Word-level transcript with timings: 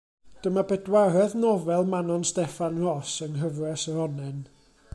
Dyma 0.45 0.61
bedwaredd 0.69 1.35
nofel 1.43 1.85
Manon 1.91 2.25
Steffan 2.29 2.79
Ros 2.85 3.13
yng 3.27 3.37
nghyfres 3.43 3.85
yr 3.93 4.01
Onnen. 4.07 4.41